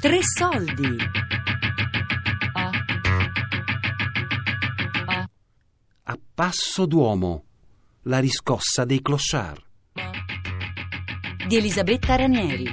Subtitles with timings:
[0.00, 0.96] Tre soldi.
[6.04, 7.44] A passo d'uomo.
[8.04, 9.62] La riscossa dei clochard.
[11.46, 12.64] Di Elisabetta Ranieri.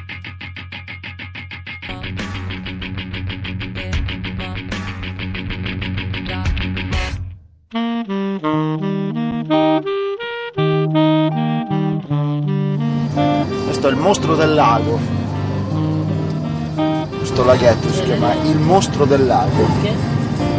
[13.65, 15.16] Questo è il mostro del lago.
[17.27, 19.67] Questo laghetto si chiama il mostro del lago.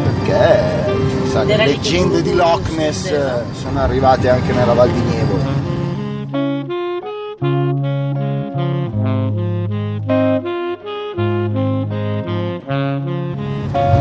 [0.02, 0.84] Perché
[1.30, 5.42] sa, le leggende di Loch Ness eh, sono arrivate anche nella Val di Nievole.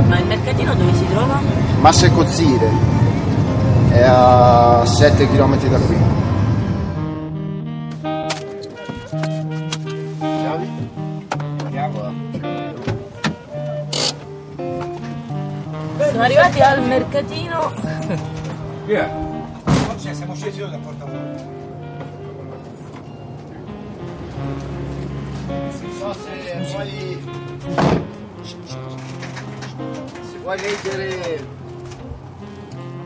[0.07, 1.39] Ma il mercatino dove si trova?
[1.79, 2.69] Masse Cozzire
[3.91, 6.26] è a 7 km da qui.
[16.17, 17.73] Sono arrivati al mercatino.
[19.97, 21.43] siamo scesi da Portavuoto.
[25.45, 27.23] Non so se vuoi,
[28.41, 31.45] se vuoi leggere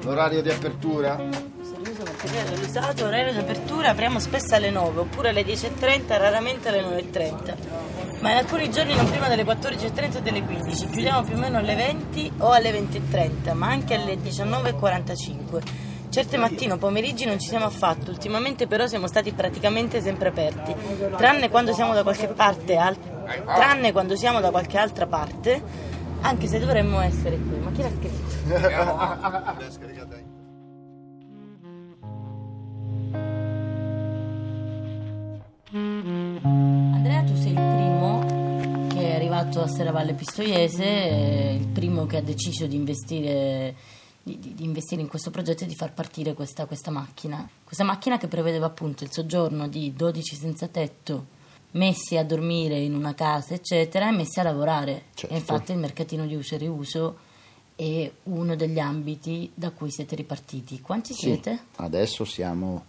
[0.03, 1.17] l'orario di apertura.
[1.61, 6.81] Servizio materiale usato, orario di apertura, apriamo spesso alle 9 oppure alle 10.30, raramente alle
[6.81, 8.10] 9.30.
[8.21, 10.87] Ma in alcuni giorni non prima delle 14.30 e delle 15.
[10.89, 15.61] Chiudiamo più o meno alle 20 o alle 20.30, ma anche alle 19.45.
[16.09, 20.75] Certe mattine o pomeriggi non ci siamo affatto, ultimamente però siamo stati praticamente sempre aperti,
[21.15, 22.97] tranne quando siamo da qualche parte, al-
[23.45, 25.63] tranne quando siamo da qualche altra parte,
[26.21, 27.57] anche se dovremmo essere qui.
[27.59, 28.39] Ma chi l'ha scritto?
[39.81, 43.75] arrivato a Serravalle Pistoiese, eh, il primo che ha deciso di investire,
[44.21, 47.47] di, di- investire in questo progetto e di far partire questa, questa macchina.
[47.63, 51.39] Questa macchina che prevedeva appunto il soggiorno di 12 senza tetto
[51.71, 55.03] messi a dormire in una casa, eccetera, e messi a lavorare.
[55.13, 55.33] Certo.
[55.33, 57.17] E infatti il mercatino di uso e riuso
[57.75, 60.81] è uno degli ambiti da cui siete ripartiti.
[60.81, 61.59] Quanti Sì, siete?
[61.77, 62.85] adesso siamo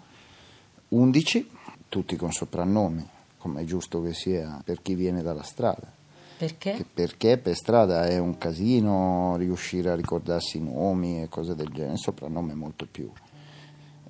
[0.88, 1.48] 11,
[1.88, 3.06] tutti con soprannome,
[3.38, 6.00] come è giusto che sia per chi viene dalla strada.
[6.42, 6.84] Perché?
[6.92, 11.92] Perché per strada è un casino riuscire a ricordarsi i nomi e cose del genere,
[11.92, 13.08] il soprannome è molto più,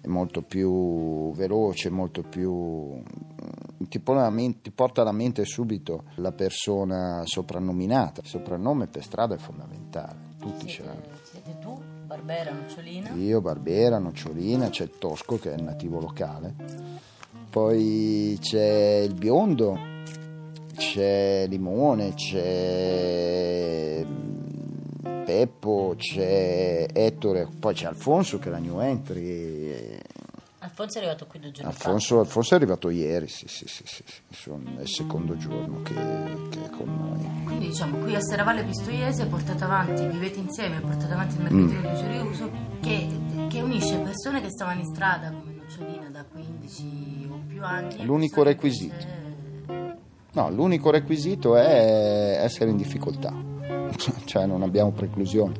[0.00, 3.03] è molto più veloce, molto più...
[3.87, 8.22] Ti, pone alla men- ti porta alla mente subito la persona soprannominata.
[8.22, 11.16] Il soprannome per strada è fondamentale, tutti ce Siete, l'hanno.
[11.25, 13.10] siete tu, Barbera, Nocciolina?
[13.10, 16.54] Io, Barbera, Nocciolina, c'è Tosco che è il nativo locale,
[17.50, 19.91] poi c'è il Biondo,
[20.77, 29.99] c'è Limone, c'è mm, Peppo, c'è Ettore, poi c'è Alfonso che è la new entry.
[30.59, 34.03] Alfonso è arrivato qui due giorni Alfonso, Alfonso è arrivato ieri, sì, sì, sì, sì,
[34.05, 35.93] è il secondo giorno che,
[36.50, 37.21] che è con noi.
[37.21, 37.44] fa.
[37.47, 41.81] Quindi diciamo qui a Serravalle Pistoiese portate avanti, vivete insieme, portate avanti il mercatino Mm.
[41.82, 42.50] di uso e riuso
[42.81, 43.09] che,
[43.49, 48.05] che unisce persone che stavano in strada come Nocciolina da 15 o più anni.
[48.05, 49.21] L'unico requisito.
[50.34, 53.34] No, l'unico requisito è essere in difficoltà,
[54.25, 55.53] cioè non abbiamo preclusioni.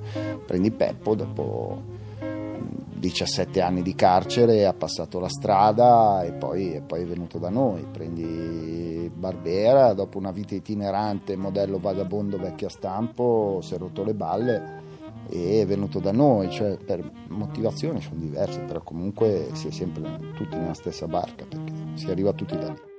[0.47, 1.83] Prendi Peppo dopo
[2.25, 7.37] mm, 17 anni di carcere, ha passato la strada e poi, e poi è venuto
[7.37, 7.85] da noi.
[7.93, 14.81] Prendi Barbera, dopo una vita itinerante, modello vagabondo vecchia stampo, si è rotto le balle
[15.29, 20.33] e è venuto da noi, cioè per motivazioni sono diverse, però comunque si è sempre
[20.35, 22.92] tutti nella stessa barca perché si arriva tutti da lì.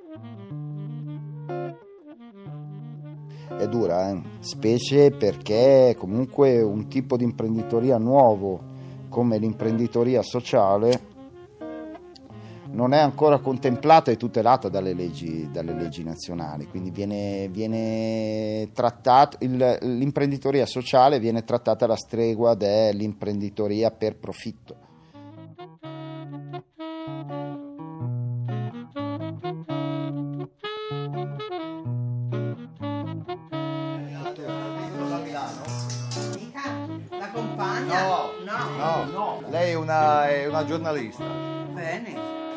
[3.58, 4.22] È dura, eh?
[4.40, 8.60] specie perché comunque un tipo di imprenditoria nuovo
[9.10, 11.12] come l'imprenditoria sociale
[12.72, 19.38] non è ancora contemplata e tutelata dalle leggi, dalle leggi nazionali, quindi viene, viene trattato,
[19.42, 24.76] il- l'imprenditoria sociale viene trattata alla stregua dell'imprenditoria per profitto.
[40.66, 41.24] giornalista.
[41.24, 42.16] Bene.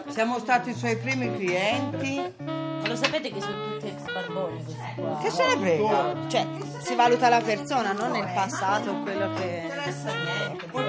[0.09, 2.35] Siamo stati i suoi primi clienti.
[2.39, 5.19] Ma lo sapete che sono tutti ex barboni questi eh, qua?
[5.21, 6.15] Che se ne frega?
[6.29, 6.47] Cioè,
[6.79, 9.65] si valuta la persona, non il passato, quello che...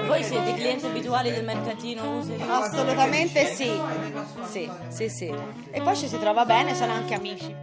[0.06, 2.34] Voi siete clienti abituali del mercatino usi?
[2.46, 3.70] Assolutamente sì.
[4.44, 5.34] Sì, sì, sì.
[5.70, 7.54] E poi ci si trova bene, sono anche amici.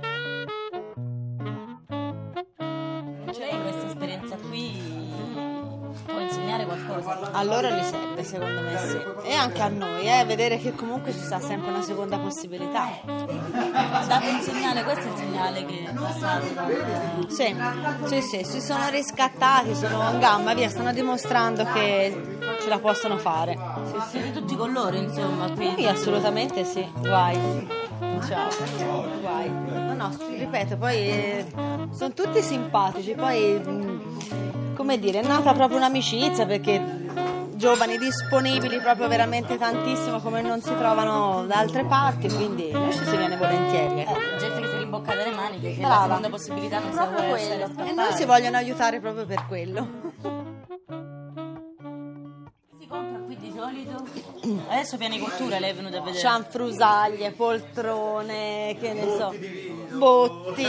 [3.31, 4.81] Cioè, questa esperienza qui
[6.05, 7.31] può insegnare qualcosa?
[7.31, 8.97] Allora li sei secondo me sì.
[9.23, 12.89] E anche a noi, eh, vedere che comunque ci sta sempre una seconda possibilità.
[13.05, 15.89] Date un segnale, questo è il segnale che.
[17.27, 17.55] Sì,
[18.07, 23.17] sì, sì, si sono riscattati, sono in gamba, via, stanno dimostrando che ce la possono
[23.17, 23.57] fare.
[24.09, 25.73] Siete tutti con loro, insomma, qui.
[25.77, 27.83] Sì, assolutamente sì, vai.
[28.27, 28.49] Ciao,
[29.21, 29.49] vai.
[29.49, 31.45] No, no, ripeto, poi eh,
[31.91, 37.04] sono tutti simpatici, poi mh, come dire, è nata proprio un'amicizia perché
[37.55, 43.03] giovani disponibili proprio veramente tantissimo come non si trovano da altre parti, quindi noi ci
[43.05, 44.01] si viene volentieri.
[44.01, 44.11] ecco.
[44.17, 46.05] Eh, gente che si è rimboccata le maniche, che la Brava.
[46.05, 47.89] seconda possibilità non si Proprio vuole lasciare quello.
[47.89, 49.87] E noi si vogliono aiutare proprio per quello.
[52.79, 54.03] Si compra qui di solito?
[54.69, 56.19] Adesso piani cottura lei è venuta a vedere.
[56.19, 59.33] Cianfrusaglie, poltrone, che ne so,
[59.97, 60.63] botti,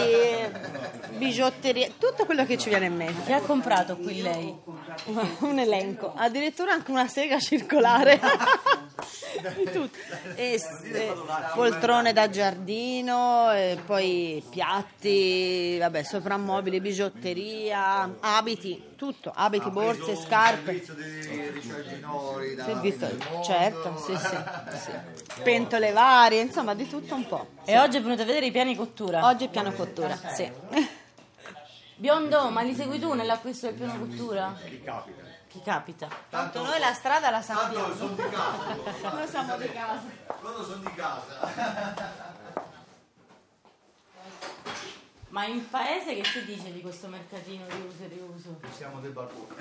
[1.16, 3.24] bigiotterie, tutto quello che ci viene in mente.
[3.24, 4.54] Che ha comprato qui lei?
[5.40, 8.20] Un elenco, addirittura anche una sega circolare.
[9.56, 9.98] Di tutto.
[10.34, 10.60] E,
[10.92, 11.12] e
[11.54, 20.82] poltrone da giardino, e poi piatti, vabbè, soprammobili, bigiotteria, abiti, tutto, abiti, borse, scarpe.
[22.64, 23.08] Servizio,
[23.44, 24.36] certo, sì, sì,
[24.82, 25.42] sì.
[25.42, 27.46] Pentole varie, insomma, di tutto un po'.
[27.64, 29.26] E oggi è venuta a vedere i piani cottura.
[29.26, 30.50] Oggi è piano cottura, sì.
[31.98, 34.54] Biondo, ma li segui tu nell'acquisto del piano cottura?
[34.62, 35.22] Chi capita.
[35.48, 36.08] Chi capita?
[36.28, 37.94] Tanto noi la strada la sappiamo.
[37.94, 38.74] sono di casa.
[39.16, 40.02] Noi siamo di casa.
[40.40, 42.34] Loro sono di casa.
[45.28, 48.60] Ma in paese che si dice di questo mercatino di uso e riuso?
[48.74, 49.54] Siamo dei barboni.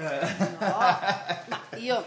[0.67, 2.05] Ma io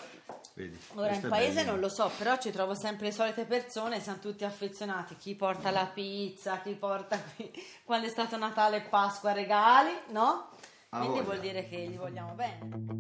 [0.59, 1.71] Vedi, ora in paese bello.
[1.71, 5.15] non lo so, però ci trovo sempre le solite persone, siamo tutti affezionati.
[5.17, 7.49] Chi porta la pizza, chi porta qui
[7.85, 10.51] quando è stato Natale e Pasqua regali, no?
[10.89, 11.23] Ah, Quindi voglia.
[11.23, 12.97] vuol dire che gli vogliamo bene.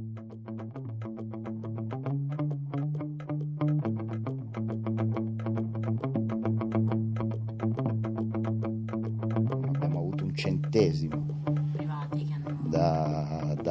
[9.74, 11.27] abbiamo avuto un centesimo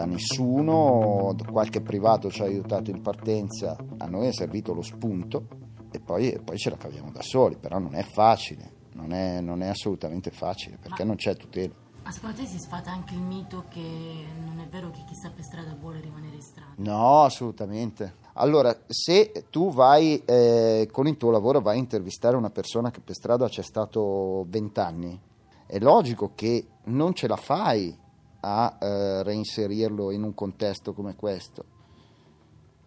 [0.07, 5.47] nessuno, qualche privato ci ha aiutato in partenza, a noi è servito lo spunto
[5.91, 9.39] e poi, e poi ce la caviamo da soli, però non è facile, non è,
[9.41, 11.85] non è assolutamente facile perché non c'è tutela.
[12.03, 15.29] Ma secondo te si sfata anche il mito che non è vero che chi sta
[15.29, 16.71] per strada vuole rimanere in strada?
[16.77, 18.13] No, assolutamente.
[18.33, 23.01] Allora, se tu vai eh, con il tuo lavoro vai a intervistare una persona che
[23.01, 25.19] per strada c'è stato vent'anni,
[25.65, 27.93] è logico che non ce la fai
[28.41, 31.75] a eh, reinserirlo in un contesto come questo.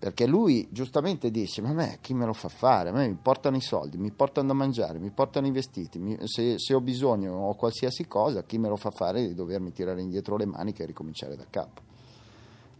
[0.01, 2.89] Perché lui giustamente dice: Ma a me chi me lo fa fare?
[2.89, 5.99] A me mi portano i soldi, mi portano da mangiare, mi portano i vestiti.
[5.99, 9.73] mi- se, se ho bisogno o qualsiasi cosa, chi me lo fa fare di dovermi
[9.73, 11.83] tirare indietro le maniche e ricominciare da capo?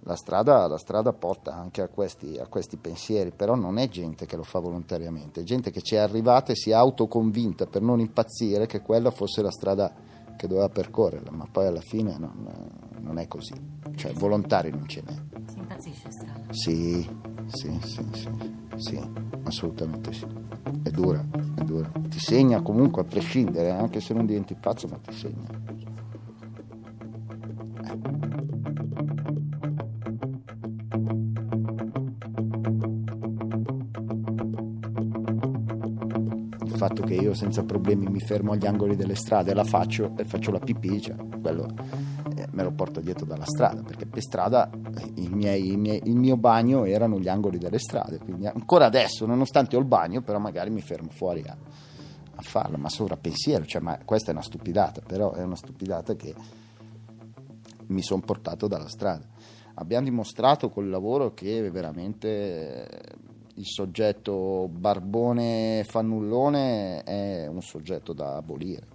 [0.05, 4.25] La strada, la strada porta anche a questi, a questi pensieri, però non è gente
[4.25, 7.83] che lo fa volontariamente, è gente che ci è arrivata e si è autoconvinta per
[7.83, 9.93] non impazzire che quella fosse la strada
[10.41, 12.33] che doveva percorrere, ma poi alla fine non,
[12.99, 13.53] non è così,
[13.95, 15.13] cioè volontari non ce n'è.
[15.51, 16.45] Si impazzisce strada.
[16.49, 17.07] Sì,
[17.49, 18.29] sì, sì, sì,
[18.77, 19.01] sì,
[19.43, 20.27] assolutamente sì.
[20.83, 21.23] È dura,
[21.57, 21.93] è dura.
[22.09, 25.70] Ti segna comunque a prescindere, anche se non diventi pazzo, ma ti segna.
[36.81, 40.51] Fatto che io senza problemi mi fermo agli angoli delle strade, la faccio e faccio
[40.51, 41.69] la pipì, cioè, quello
[42.35, 46.39] eh, me lo porto dietro dalla strada, perché per strada eh, miei- miei- il mio
[46.39, 50.71] bagno erano gli angoli delle strade, quindi ancora adesso, nonostante ho il bagno, però magari
[50.71, 55.33] mi fermo fuori a, a farlo, ma sovrappensiero, cioè, ma questa è una stupidata, però
[55.35, 56.35] è una stupidata che
[57.89, 59.27] mi sono portato dalla strada.
[59.75, 62.89] Abbiamo dimostrato col lavoro che veramente
[63.61, 68.87] il soggetto barbone fannullone è un soggetto da abolire,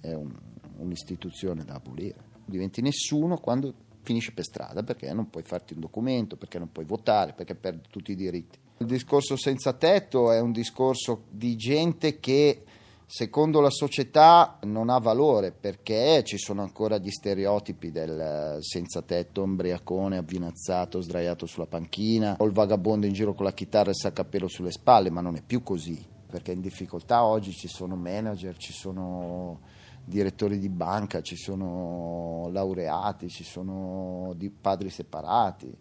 [0.00, 0.34] è un-
[0.78, 2.28] un'istituzione da abolire.
[2.46, 6.86] Diventi nessuno quando finisci per strada perché non puoi farti un documento, perché non puoi
[6.86, 8.58] votare, perché perdi tutti i diritti.
[8.78, 12.64] Il discorso senza tetto è un discorso di gente che
[13.12, 19.02] secondo la società non ha valore perché ci sono ancora gli stereotipi del eh, senza
[19.02, 23.90] tetto, ombriacone, avvinazzato, sdraiato sulla panchina o il vagabondo in giro con la chitarra e
[23.90, 26.00] il sacco a pelo sulle spalle, ma non è più così
[26.30, 29.58] perché in difficoltà oggi ci sono manager, ci sono
[30.04, 35.76] direttori di banca, ci sono laureati, ci sono padri separati,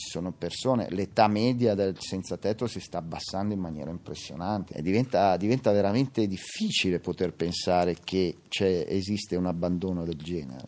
[0.00, 4.80] ci sono persone, l'età media del senza tetto si sta abbassando in maniera impressionante e
[4.82, 10.66] diventa, diventa veramente difficile poter pensare che c'è- esiste un abbandono del genere.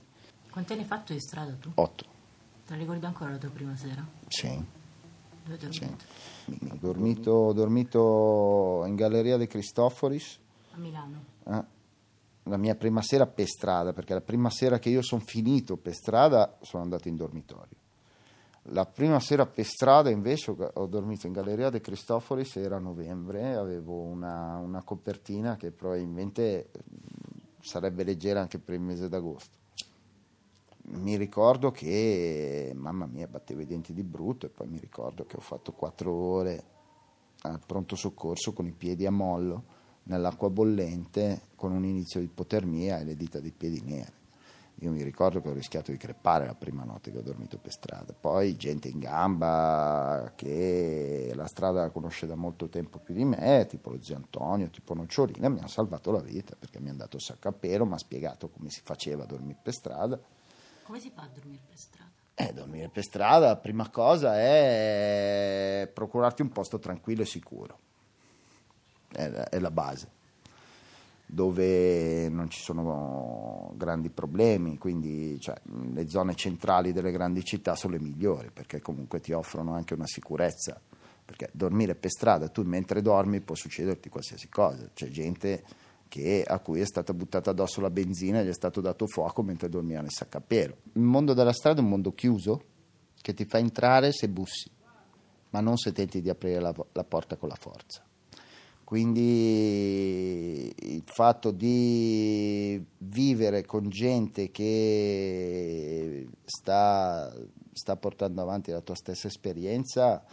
[0.50, 1.70] Quanti anni hai fatto di strada tu?
[1.74, 2.04] Otto,
[2.66, 4.06] Te ricordi ancora la tua prima sera?
[4.28, 4.48] sì,
[5.48, 10.38] Ho dormito, ho dormito in Galleria De Cristoforis.
[10.74, 11.24] A Milano.
[11.46, 11.64] eh,
[12.44, 15.94] la mia prima sera per strada, perché la prima sera che io sono finito per
[15.94, 17.76] strada sono andato in dormitorio.
[18.66, 24.02] La prima sera per strada invece ho- dormito in Galleria De Cristoforis, era novembre, avevo
[24.02, 26.71] una, una copertina che probabilmente
[27.61, 29.59] sarebbe leggera anche per il mese d'agosto.
[30.85, 35.37] Mi ricordo che, mamma mia, battevo i denti di brutto e poi mi ricordo che
[35.37, 36.64] ho fatto quattro ore
[37.42, 43.00] al pronto soccorso con i piedi a mollo nell'acqua bollente con un inizio di ipotermia
[43.00, 44.21] e le dita dei piedi nere.
[44.82, 47.70] Io mi ricordo che ho rischiato di crepare la prima notte che ho dormito per
[47.70, 48.12] strada.
[48.12, 53.64] Poi gente in gamba che la strada la conosce da molto tempo più di me,
[53.68, 57.14] tipo lo zio Antonio, tipo Nocciolina, mi hanno salvato la vita perché mi hanno dato
[57.14, 60.18] il sacco a pelo, mi ha spiegato come si faceva a dormire per strada.
[60.82, 62.10] Come si fa a dormire per strada?
[62.34, 67.78] Eh, dormire per strada, la prima cosa è procurarti un posto tranquillo e sicuro.
[69.12, 70.20] È la, è la base.
[71.34, 75.54] Dove non ci sono grandi problemi, quindi cioè,
[75.94, 80.06] le zone centrali delle grandi città sono le migliori perché comunque ti offrono anche una
[80.06, 80.78] sicurezza.
[81.24, 84.90] Perché dormire per strada, tu mentre dormi può succederti qualsiasi cosa.
[84.92, 85.64] C'è gente
[86.06, 89.42] che- a cui è stata buttata addosso la benzina e gli è stato dato fuoco
[89.42, 90.76] mentre dormiva nel saccapelo.
[90.92, 92.62] Il mondo della strada è un mondo chiuso
[93.22, 94.70] che ti fa entrare se bussi,
[95.48, 98.04] ma non se tenti di aprire la, la porta con la forza.
[98.84, 100.51] Quindi
[101.12, 107.31] fatto di vivere con gente che sta,
[107.73, 110.25] sta portando avanti la tua stessa esperienza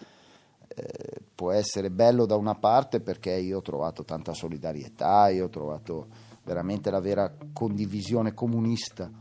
[0.69, 5.49] eh, può essere bello da una parte perché io ho trovato tanta solidarietà, io ho
[5.49, 6.07] trovato
[6.43, 9.11] veramente la vera condivisione comunista,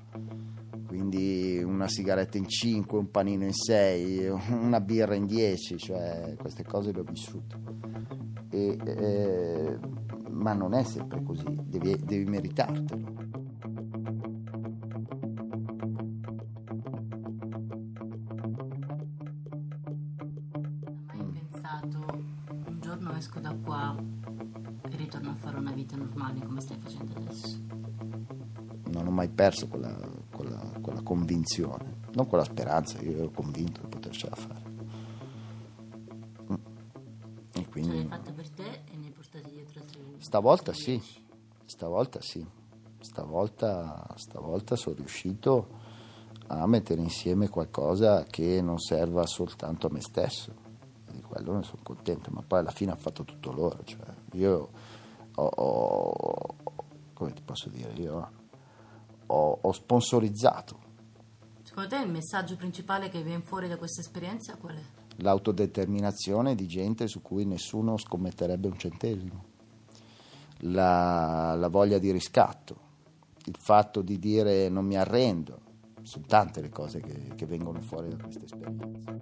[0.87, 6.65] quindi una sigaretta in 5, un panino in 6, una birra in 10, cioè queste
[6.65, 7.57] cose le ho vissute.
[8.51, 9.79] E, eh,
[10.31, 13.17] ma non è sempre così, devi, devi meritartelo.
[21.07, 21.99] Hai mai pensato
[22.67, 23.97] un giorno esco da qua
[24.91, 27.67] e ritorno a fare una vita normale come stai facendo adesso?
[28.91, 29.95] non ho mai perso quella,
[30.31, 34.63] quella- quella convinzione, non quella speranza, io ero convinto di potercela fare.
[36.51, 36.55] Mm.
[36.55, 36.59] E
[37.53, 41.01] Ce l'hai quindi fatta per te e ne hai portati dietro altri stavolta sì,
[41.65, 42.47] stavolta sì,
[43.01, 45.77] stavolta, stavolta sono riuscito
[46.49, 50.67] a mettere insieme qualcosa che non serva soltanto a me stesso.
[51.11, 53.83] Di quello ne sono contento, ma poi alla fine ha fatto tutto loro.
[53.85, 54.01] Cioè,
[54.33, 54.71] io
[55.35, 56.55] ho, ho-
[57.13, 58.31] come ti posso dire, io
[59.27, 60.87] ho, ho sponsorizzato
[61.63, 64.83] Secondo te il messaggio principale che viene fuori da questa esperienza qual è?
[65.17, 69.45] l'autodeterminazione di gente su cui nessuno scommetterebbe un centesimo,
[70.61, 72.77] la, la voglia di riscatto,
[73.45, 75.61] il fatto di dire non mi arrendo,
[76.03, 79.17] sono tante le cose che, che vengono fuori da questa esperienza.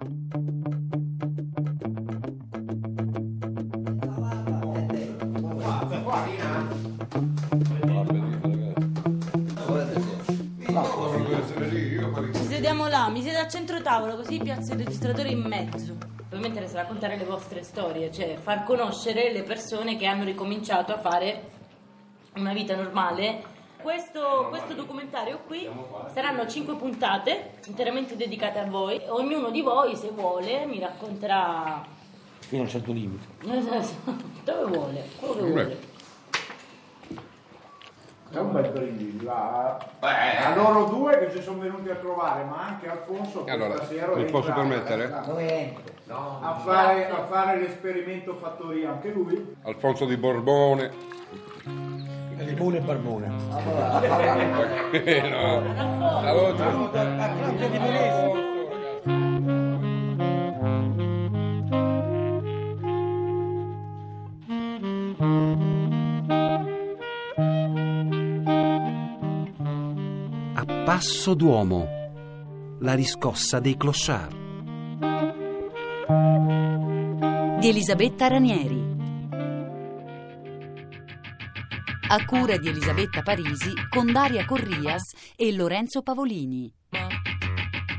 [12.33, 16.16] Ci sediamo là, mi siedo al centro tavolo così piazzo il registratore in mezzo.
[16.29, 20.99] Mi interessa raccontare le vostre storie, cioè far conoscere le persone che hanno ricominciato a
[20.99, 21.49] fare
[22.35, 23.55] una vita normale.
[23.81, 25.69] Questo, questo documentario qui
[26.13, 29.01] saranno cinque puntate interamente dedicate a voi.
[29.07, 31.85] Ognuno di voi, se vuole, mi racconterà
[32.47, 33.25] Fino a un certo limite.
[34.43, 35.86] dove vuole, quello che vuole.
[38.29, 39.77] È un bel brindisi, va.
[39.99, 44.15] A loro due che ci sono venuti a trovare, ma anche Alfonso che Allora, stasera
[44.15, 45.11] mi posso permettere?
[46.09, 49.55] A fare, a fare l'esperimento fattoria anche lui.
[49.63, 50.91] Alfonso di Borbone.
[52.37, 53.31] Limone e barbone.
[54.97, 56.55] Eh, no.
[56.55, 56.97] Salute.
[56.97, 58.46] Anche
[70.59, 71.87] A passo d'uomo.
[72.79, 74.35] La riscossa dei clochard.
[77.59, 78.95] Di Elisabetta Ranieri.
[82.09, 86.73] A cura di Elisabetta Parisi con Daria Corrias e Lorenzo Pavolini.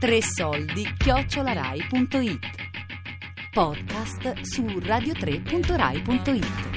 [0.00, 2.46] Tre soldi chiocciolarai.it.
[3.52, 6.67] Podcast su radio3.rai.it.